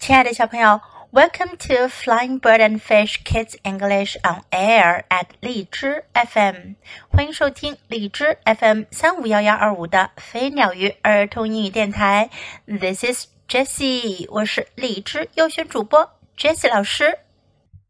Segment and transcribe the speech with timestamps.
[0.00, 0.80] 亲爱的小朋友，
[1.10, 6.76] Welcome to Flying Bird and Fish Kids English on Air at 荔枝 FM，
[7.08, 12.30] 欢迎收听荔枝 FM 三五幺幺二五的飞鸟鱼儿童英语电台。
[12.66, 17.18] This is Jessie，我是荔枝优选主播 Jessie 老师。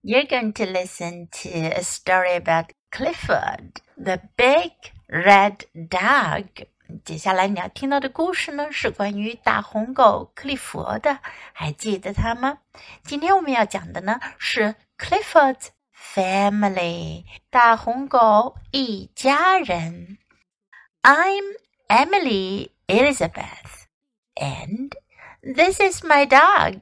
[0.03, 4.73] You're going to listen to a story about Clifford, the big
[5.09, 6.47] red dog.
[7.04, 11.20] 接下来你要听到的故事呢，是关于大红狗克利佛的，
[11.54, 12.60] 还记得它吗？
[13.04, 20.18] 今天我们要讲的呢是 Clifford's family，大红狗一家人。
[21.02, 21.56] I'm
[21.88, 23.88] Emily Elizabeth,
[24.36, 24.92] and
[25.42, 26.82] this is my dog.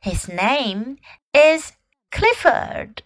[0.00, 0.96] His name
[1.32, 1.72] is
[2.10, 2.98] Clifford.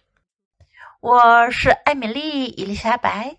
[0.99, 3.37] 我是艾米丽伊丽莎白，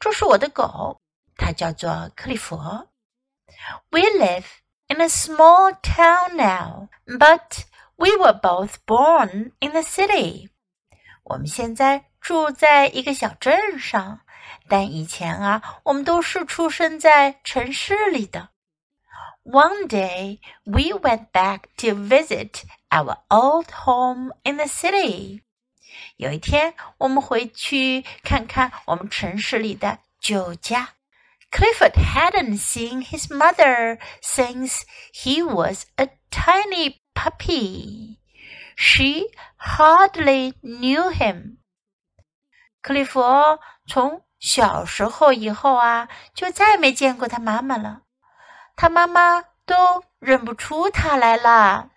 [0.00, 1.00] 这是我的狗。
[1.45, 2.89] 它叫做克利佛。
[3.89, 4.45] We live
[4.87, 7.63] in a small town now, but
[7.95, 10.49] we were both born in the city.
[11.23, 14.21] 我们现在住在一个小镇上，
[14.67, 18.49] 但以前啊，我们都是出生在城市里的。
[19.43, 25.41] One day we went back to visit our old home in the city.
[26.17, 30.89] 有一天，我们回去看看我们城市里的旧家。
[31.51, 38.19] Clifford hadn't seen his mother since he was a tiny puppy.
[38.75, 39.27] She
[39.57, 41.57] hardly knew him.
[42.81, 43.21] 克利弗
[43.85, 48.03] 从小时候以后啊，就再没见过他妈妈了。
[48.75, 51.91] 他妈妈都认不出他来了。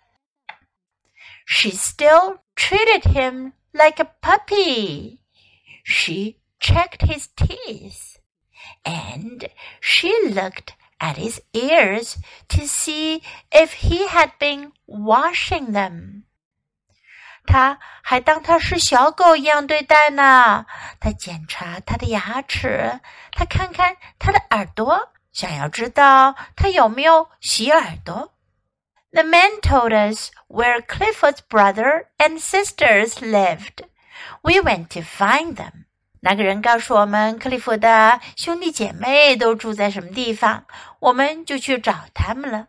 [1.47, 5.19] She still treated him like a puppy.
[5.83, 8.17] She checked his teeth
[8.83, 9.49] and
[9.81, 16.23] she looked at his ears to see if he had been washing them.
[17.47, 20.65] 他还当他是小狗一样对待呢。
[20.99, 22.99] 他检查他的牙齿，
[23.31, 28.33] 他看看他的耳朵，想要知道他有没有洗耳朵。
[29.11, 33.85] The man told us where Clifford's brother and sisters lived.
[34.41, 35.85] We went to find them.
[36.20, 40.66] 那个人告诉我们，克利夫的兄弟姐妹都住在什么地方，
[40.98, 42.68] 我们就去找他们了。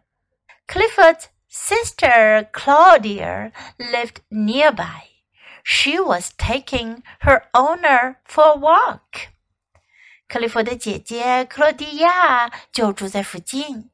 [0.68, 5.10] Clifford's sister Claudia lived nearby.
[5.64, 9.28] She was taking her owner for a walk.
[10.30, 13.90] 克利夫的姐姐克罗地亚就住在附近，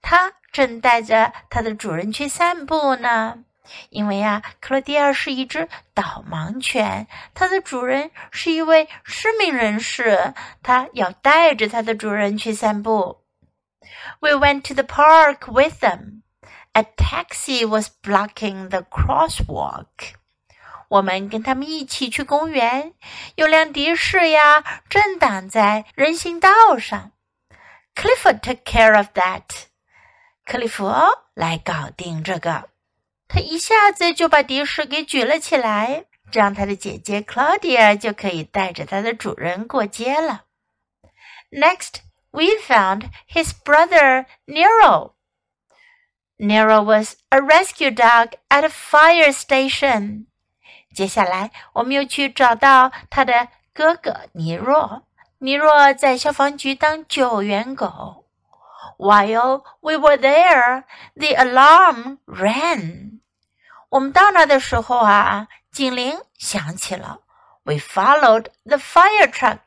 [0.00, 3.44] 她正带着她的主人去散步呢。
[3.90, 13.22] 因为呀，克罗地亚是一只导盲犬，它的主人是一位失明人士，它要带着它的主人去散步。
[14.20, 16.22] We went to the park with them.
[16.72, 20.14] A taxi was blocking the crosswalk.
[20.88, 22.94] 我们跟他们一起去公园，
[23.36, 27.12] 有辆的士呀正挡在人行道上。
[27.94, 29.42] Clifford took care of that.
[30.44, 30.92] 克利夫
[31.34, 32.68] 来搞定这个。
[33.33, 40.45] 他一下子就把的士给举了起来，这样他的姐姐 Claudia 就可以带着他的主人过街了。
[41.51, 45.13] Next, we found his brother Nero.
[46.37, 50.25] Nero was a rescue dog at a fire station.
[50.95, 55.03] 接下来，我们又去找到他的哥哥尼若。
[55.39, 58.25] 尼若在消防局当救援狗。
[58.97, 60.83] While we were there,
[61.15, 63.02] the alarm rang.
[63.94, 67.20] 我们到那的时候啊，警铃响起了。
[67.62, 69.60] We followed the fire truck。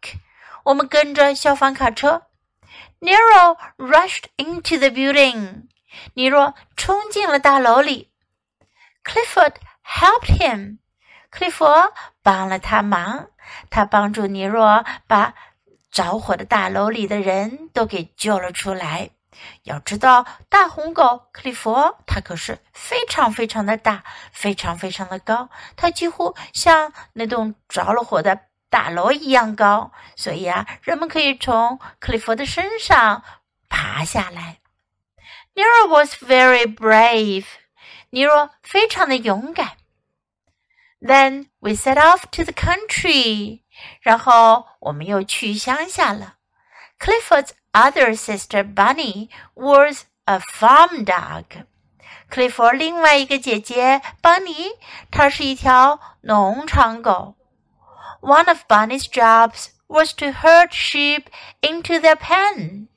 [0.65, 2.23] 我们跟着消防卡车。
[2.99, 5.69] Nero rushed into the building。
[6.15, 8.11] 尼若冲进了大楼里。
[9.05, 9.53] Clifford
[9.85, 10.79] helped him。
[11.29, 11.65] 克利弗
[12.21, 13.29] 帮了他忙。
[13.69, 15.35] 他帮助尼若把
[15.89, 19.11] 着火的大楼里的人都给救了出来。
[19.63, 29.91] 要知道，大红狗克利佛，它可是非常非常的大，非常非常的高，它几乎像那栋着了火的大楼一样高。
[30.15, 33.23] 所以啊，人们可以从克利佛的身上
[33.69, 34.59] 爬下来。
[35.53, 37.45] Nero was very brave，
[38.11, 39.77] 尼若非常的勇敢。
[40.99, 43.61] Then we set off to the country，
[44.01, 46.35] 然后我们又去乡下了。
[46.99, 51.44] Clifford's other sister Bunny was a farm dog.
[52.28, 54.70] 克利弗另外一个姐姐邦尼，
[55.10, 57.34] 她是一条农场狗。
[58.20, 61.24] One of Bunny's jobs was to herd sheep
[61.60, 62.88] into their pen.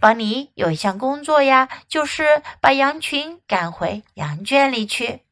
[0.00, 5.22] 邦尼有一项工作呀，就是把羊群赶回羊圈里去。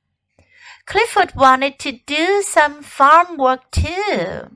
[0.87, 4.51] Clifford wanted to do some farm work too.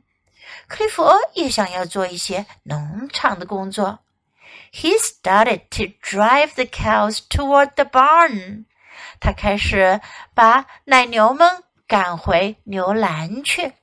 [0.68, 1.04] 克利夫
[1.34, 4.00] 也想要做一些农场的工作。
[4.74, 8.66] He started to drive the cows toward the barn.
[9.20, 10.00] 他开始
[10.34, 13.74] 把奶牛们赶回牛栏去。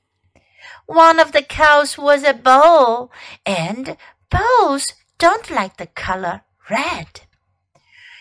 [0.86, 3.10] One of the cows was a bull,
[3.44, 3.96] and
[4.30, 4.86] bulls
[5.18, 7.06] don't like the color red.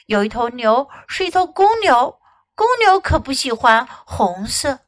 [0.06, 2.20] 有一头牛是一头公牛，
[2.56, 4.80] 公牛可不喜欢红色。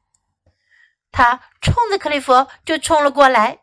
[1.11, 3.59] 他冲着克利夫就冲了过来。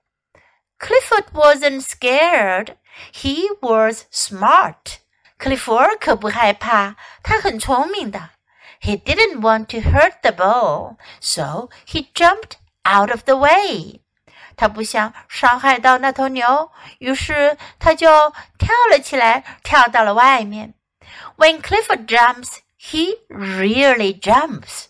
[0.80, 2.76] Clifford wasn't scared.
[3.12, 4.98] He was smart.
[5.38, 8.30] 克利夫可不害怕，他很聪明的。
[8.80, 14.00] He didn't want to hurt the bull, so he jumped out of the way.
[14.56, 18.08] 他不想伤害到那头牛，于是他就
[18.58, 20.74] 跳了起来，跳到了外面。
[21.36, 24.86] When Clifford jumps, he really jumps.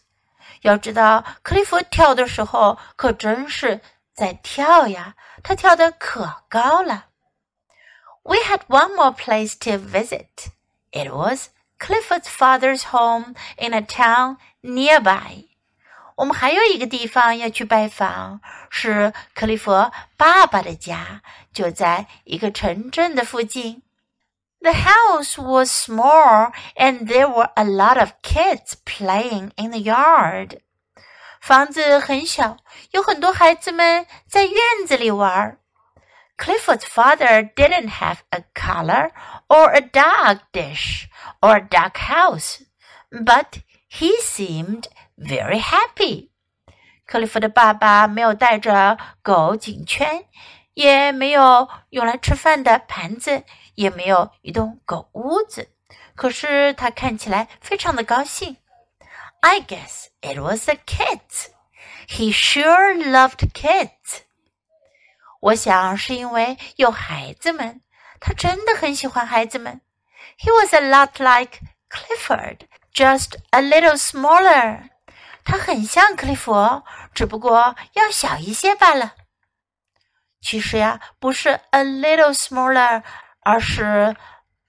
[0.62, 3.80] 要知道，克利夫跳的时候可真是
[4.14, 7.06] 在跳呀， 他跳得可高了。
[8.22, 10.48] We had one more place to visit.
[10.90, 15.48] It was Clifford's father's home in a town nearby.
[16.16, 18.40] 我们还有一个地方要去拜访，
[18.70, 21.20] 是克利夫爸爸的家，
[21.52, 23.82] 就在一个城镇的附近。
[24.60, 30.60] The house was small and there were a lot of kids playing in the yard.
[31.41, 32.57] 房子很小，
[32.91, 34.55] 有很多孩子们在院
[34.87, 35.57] 子里玩。
[36.37, 39.09] Clifford's father didn't have a collar
[39.47, 41.07] or a dog dish
[41.39, 42.61] or a dog house,
[43.09, 43.59] but
[43.89, 44.83] he seemed
[45.17, 46.29] very happy.
[47.07, 50.25] 克利夫的爸爸没有带着狗颈圈，
[50.75, 55.69] 也没有用来吃饭的盘子，也没有一栋狗屋子。
[56.15, 58.57] 可是他看起来非常的高兴。
[59.40, 61.50] I guess it was the kids.
[62.08, 64.22] He sure loved kids.
[65.40, 67.82] 我想是因为有孩子们，
[68.20, 69.80] 他真的很喜欢孩子们。
[70.38, 74.88] He was a lot like Clifford, just a little smaller.
[75.44, 76.82] 他很像克利夫，
[77.14, 79.14] 只不过要小一些罢了。
[80.40, 83.02] 其实呀，不是 a little smaller，
[83.40, 84.16] 而是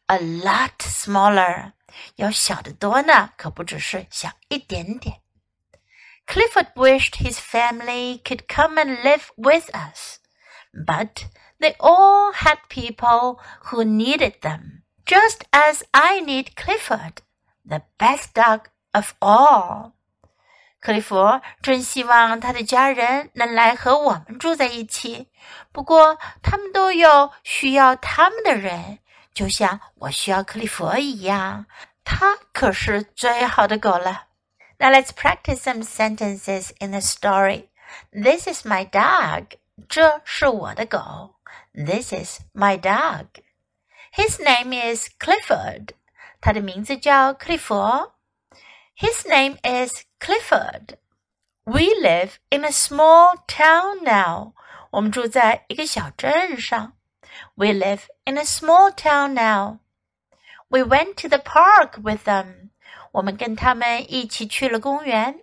[0.05, 1.71] a lot smaller，
[2.15, 5.21] 要小得多呢，可不只是小一点点。
[6.25, 10.17] Clifford wished his family could come and live with us,
[10.73, 11.27] but
[11.59, 17.19] they all had people who needed them, just as I need Clifford,
[17.65, 19.93] the best dog of all.
[20.79, 25.29] 克利夫真希望他的家人能来和我们住在一起，
[25.71, 28.99] 不过他们都有需要他们的人，
[29.33, 31.65] 就像我需要克利夫一样。
[32.03, 34.27] 他可是最好的狗了。
[34.79, 37.67] Now let's practice some sentences in the story.
[38.11, 39.57] This is my dog.
[39.89, 41.35] 这是我的狗。
[41.73, 43.25] This is my dog.
[44.13, 45.89] His name is Clifford.
[46.39, 47.75] 他的名字叫克利夫。
[48.95, 50.97] His name is Clifford.
[51.65, 54.53] We live in a small town now.
[54.91, 56.93] 我们住在一个小镇上。
[57.55, 59.79] We live in a small town now.
[60.69, 62.71] We went to the park with them.
[63.13, 65.41] 我们跟他们一起去了公园。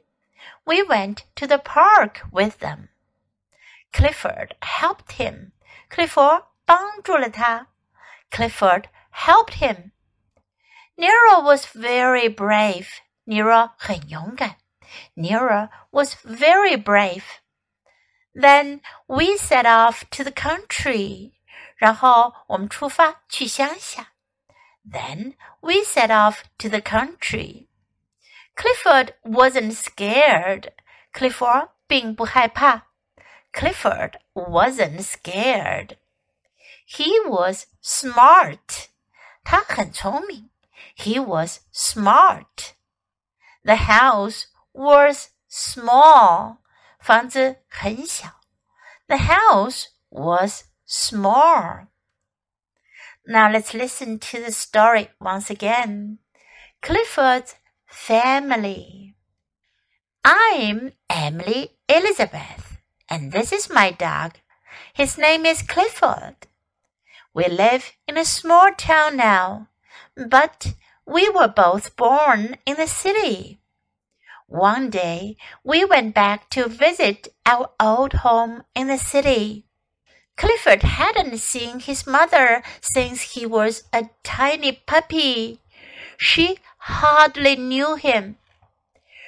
[0.65, 2.89] We went to the park with them.
[3.93, 5.53] Clifford helped him.
[5.89, 6.21] 克利夫
[6.65, 7.69] 帮助了他。
[8.31, 9.93] Clifford helped him.
[10.97, 12.89] Nero was very brave.
[13.25, 14.57] Nero 很勇敢。
[15.17, 17.25] Nero was very brave.
[18.35, 21.33] Then we set off to the country.
[21.79, 24.13] 然后我们出发去乡下。
[24.85, 27.69] Then we set off to the country.
[28.55, 30.73] Clifford wasn't scared.
[31.13, 32.89] Clifford 并不害怕。
[33.53, 35.97] Clifford wasn't scared.
[36.87, 38.89] He was smart.
[39.43, 40.51] 他很聪明。
[40.97, 42.75] He was smart.
[43.65, 46.59] The house was small.
[47.01, 48.41] 房子很小。
[49.07, 51.86] The house was small.
[53.28, 56.18] Now let's listen to the story once again.
[56.82, 57.56] Clifford's
[57.86, 59.14] family.
[60.26, 64.38] I'm Emily Elizabeth, and this is my dog.
[64.92, 66.48] His name is Clifford.
[67.36, 69.68] We live in a small town now,
[70.18, 70.74] but
[71.06, 73.62] we were both born in the city.
[74.48, 79.69] One day, we went back to visit our old home in the city.
[80.40, 85.60] Clifford hadn't seen his mother since he was a tiny puppy.
[86.16, 88.38] She hardly knew him.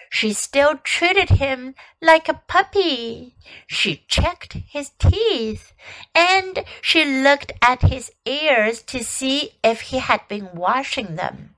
[0.09, 3.35] She still treated him like a puppy.
[3.67, 5.73] She checked his teeth
[6.15, 11.55] and she looked at his ears to see if he had been washing them.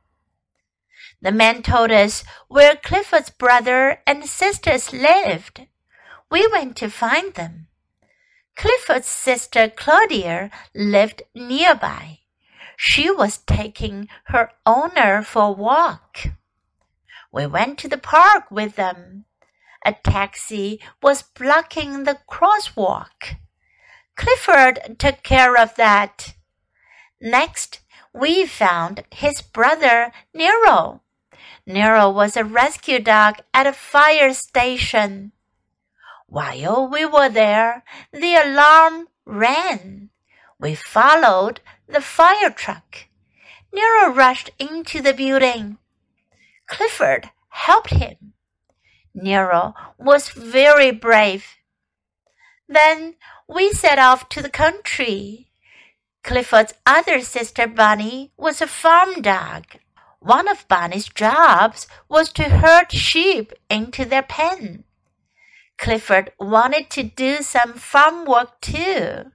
[1.22, 5.68] The man told us where Clifford's brother and sisters lived.
[6.32, 7.68] We went to find them.
[8.56, 12.20] Clifford's sister Claudia lived nearby.
[12.78, 16.20] She was taking her owner for a walk.
[17.32, 19.26] We went to the park with them.
[19.86, 23.38] A taxi was blocking the crosswalk.
[24.16, 26.36] Clifford took care of that.
[27.20, 27.80] Next,
[28.14, 31.02] we found his brother Nero.
[31.66, 35.32] Nero was a rescue dog at a fire station.
[36.34, 40.10] While we were there, the alarm rang.
[40.60, 43.06] We followed the fire truck.
[43.72, 45.78] Nero rushed into the building.
[46.66, 48.34] Clifford helped him.
[49.14, 51.46] Nero was very brave.
[52.68, 53.14] Then
[53.48, 55.52] we set off to the country.
[56.24, 59.66] Clifford's other sister Bunny was a farm dog.
[60.20, 64.86] One of Bunny's jobs was to herd sheep into their pen.
[65.78, 69.32] Clifford wanted to do some farm work too.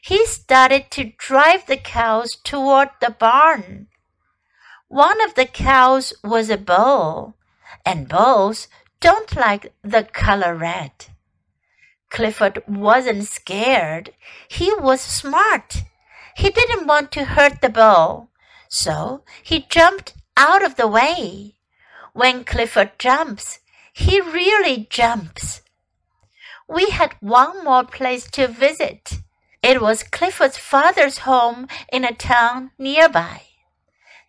[0.00, 3.88] He started to drive the cows toward the barn.
[4.88, 7.36] One of the cows was a bull,
[7.84, 8.68] and bulls
[9.00, 10.92] don't like the color red.
[12.10, 14.12] Clifford wasn't scared.
[14.48, 15.84] He was smart.
[16.36, 18.28] He didn't want to hurt the bull.
[18.68, 21.54] So he jumped out of the way.
[22.12, 23.60] When Clifford jumps,
[23.94, 25.61] he really jumps.
[26.68, 29.20] We had one more place to visit.
[29.62, 33.42] It was Clifford's father's home in a town nearby.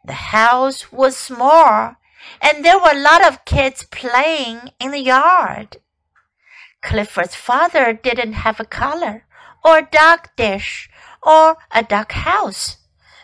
[0.05, 1.95] The house was small,
[2.41, 5.77] and there were a lot of kids playing in the yard.
[6.81, 9.25] Clifford's father didn't have a collar,
[9.63, 10.89] or a duck dish,
[11.21, 12.77] or a duck house,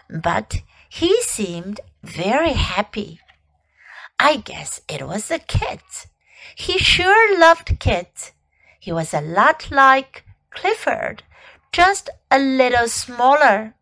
[0.10, 3.20] but he seemed very happy.
[4.18, 6.08] I guess it was the kids.
[6.56, 8.32] He sure loved kids.
[8.80, 11.24] He was a lot like Clifford,
[11.72, 13.76] just a little smaller.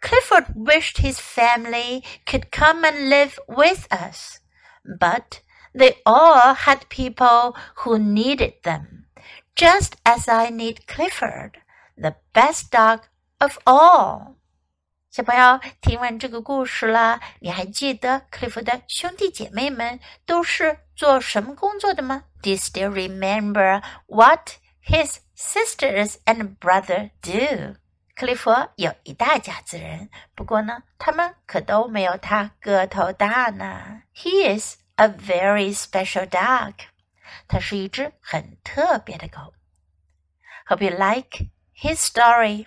[0.00, 4.40] Clifford wished his family could come and live with us,
[4.84, 5.40] but
[5.74, 9.06] they all had people who needed them,
[9.56, 11.58] just as I need Clifford,
[11.96, 13.06] the best dog
[13.40, 14.36] of all.
[15.14, 24.54] 小朋友听完这个故事了，你还记得克利夫的兄弟姐妹们都是做什么工作的吗？Do you still remember what
[24.84, 27.76] his sisters and brother do？
[28.16, 34.02] 克利夫有一大家子人，不过呢，他们可都没有他个头大呢。
[34.16, 36.72] He is a very special dog。
[37.46, 39.54] 他是一只很特别的狗。
[40.66, 42.66] Hope you like his story。